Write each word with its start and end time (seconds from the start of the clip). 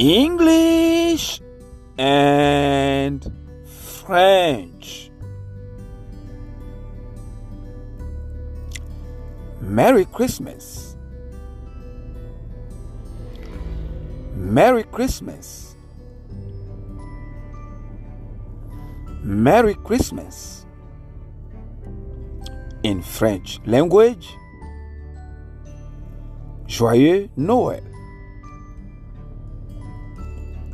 English 0.00 1.42
and 1.98 3.30
French. 3.66 5.10
Merry 9.60 10.06
Christmas. 10.06 10.96
Merry 14.34 14.84
Christmas. 14.84 15.76
Merry 19.22 19.74
Christmas. 19.74 20.64
In 22.84 23.02
French 23.02 23.60
language, 23.66 24.34
Joyeux 26.66 27.28
Noël. 27.36 27.89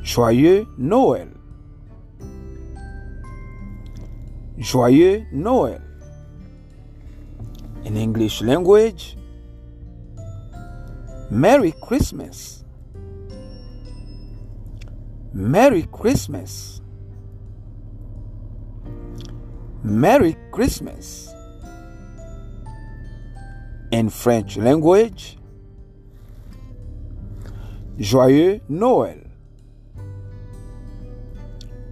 Joyeux 0.06 0.68
Noël. 0.78 1.28
Joyeux 4.56 5.24
Noël. 5.32 5.82
In 7.84 7.96
English 7.96 8.40
language, 8.40 9.16
Merry 11.28 11.72
Christmas. 11.82 12.64
Merry 15.34 15.82
Christmas. 15.90 16.80
Merry 19.82 20.36
Christmas. 20.52 21.34
In 23.90 24.08
French 24.08 24.56
language, 24.56 25.36
Joyeux 27.98 28.60
Noël. 28.70 29.25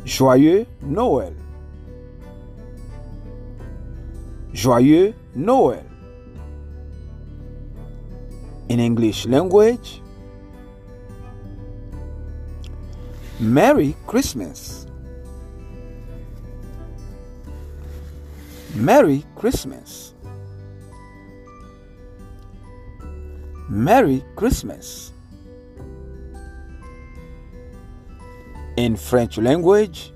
Joyeux 0.04 0.66
Noël. 0.82 1.34
Joyeux 4.52 5.14
Noël. 5.34 5.84
In 8.70 8.78
English 8.78 9.26
language, 9.26 10.02
Merry 13.40 13.94
Christmas. 14.06 14.86
Merry 18.74 19.24
Christmas. 19.36 20.14
Merry 23.68 24.22
Christmas. 24.36 25.13
In 28.76 28.96
French 28.96 29.38
language, 29.38 30.12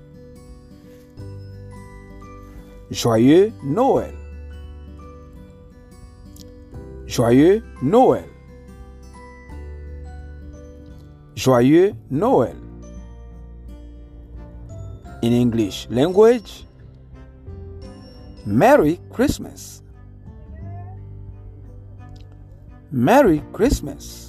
Joyeux 2.91 3.53
Noël. 3.63 4.13
Joyeux 7.05 7.63
Noël. 7.81 8.27
Joyeux 11.35 11.93
Noël. 12.11 12.57
In 15.23 15.31
English 15.33 15.87
language, 15.89 16.65
Merry 18.45 18.99
Christmas. 19.11 19.81
Merry 22.91 23.41
Christmas. 23.53 24.28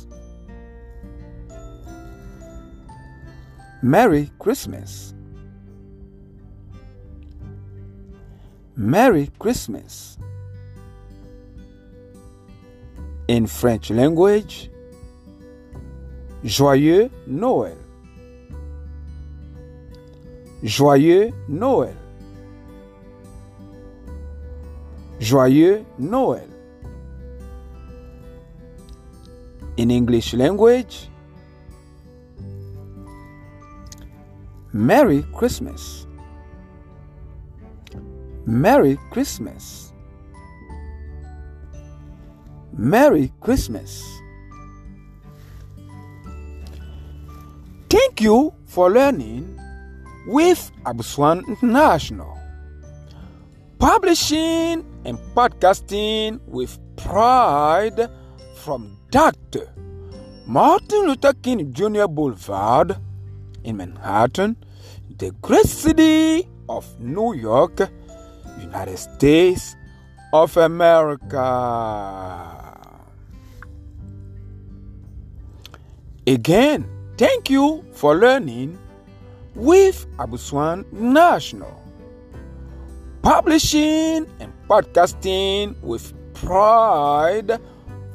Merry 3.83 4.31
Christmas. 4.39 5.15
Merry 8.77 9.31
Christmas. 9.39 10.19
In 13.29 13.47
French 13.47 13.91
language, 13.91 14.71
Joyeux 16.45 17.11
Noël. 17.27 17.77
Joyeux 20.63 21.31
Noël. 21.49 21.97
Joyeux 25.21 25.85
Noël. 25.99 26.49
In 29.79 29.91
English 29.91 30.35
language, 30.35 31.10
Merry 34.81 35.23
Christmas. 35.35 36.07
Merry 38.47 38.99
Christmas. 39.11 39.93
Merry 42.73 43.31
Christmas. 43.43 44.03
Thank 47.91 48.23
you 48.23 48.55
for 48.65 48.91
learning 48.91 49.61
with 50.27 50.73
Aboussouan 50.87 51.47
International. 51.47 52.39
Publishing 53.79 54.83
and 55.05 55.19
podcasting 55.37 56.41
with 56.47 56.79
pride 56.97 58.09
from 58.57 58.97
Dr. 59.11 59.69
Martin 60.47 61.07
Luther 61.07 61.35
King 61.35 61.71
Jr. 61.71 62.07
Boulevard 62.07 62.97
in 63.63 63.77
Manhattan, 63.77 64.57
the 65.21 65.31
great 65.43 65.67
city 65.67 66.49
of 66.67 66.99
New 66.99 67.35
York, 67.35 67.79
United 68.59 68.97
States 68.97 69.77
of 70.33 70.57
America. 70.57 71.37
Again, 76.27 76.89
thank 77.19 77.51
you 77.51 77.85
for 77.93 78.15
learning 78.17 78.79
with 79.55 80.07
Aboussouan 80.17 80.91
National. 80.91 81.77
Publishing 83.21 84.25
and 84.41 84.51
podcasting 84.69 85.79
with 85.83 86.15
pride 86.33 87.61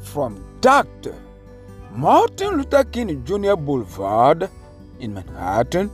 from 0.01 0.43
Dr. 0.59 1.13
Martin 1.91 2.57
Luther 2.57 2.83
King 2.83 3.23
Jr. 3.23 3.53
Boulevard 3.55 4.49
in 4.99 5.13
Manhattan, 5.13 5.91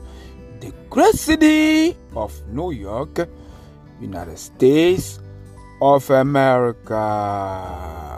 the 0.62 0.72
great 0.90 1.16
city 1.16 1.98
of 2.16 2.32
New 2.48 2.70
York, 2.70 3.28
United 4.00 4.38
States 4.38 5.20
of 5.82 6.08
America. 6.12 8.11